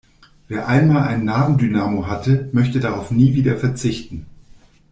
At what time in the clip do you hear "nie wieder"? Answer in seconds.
3.11-3.59